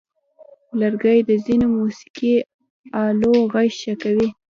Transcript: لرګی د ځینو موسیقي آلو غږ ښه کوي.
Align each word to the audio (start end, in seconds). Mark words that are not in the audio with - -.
لرګی 0.79 1.19
د 1.29 1.31
ځینو 1.45 1.65
موسیقي 1.77 2.35
آلو 3.05 3.33
غږ 3.53 3.69
ښه 3.81 3.93
کوي. 4.03 4.29